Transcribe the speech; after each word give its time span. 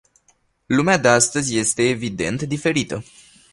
Lumea 0.65 0.97
de 0.97 1.07
astăzi 1.07 1.57
este, 1.57 1.81
evident, 1.83 2.41
diferită. 2.41 3.03